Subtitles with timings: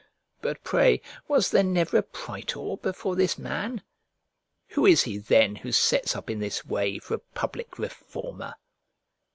[0.41, 3.83] But pray was there never a praetor before this man?
[4.69, 8.55] Who is he then who sets up in this way for a public reformer?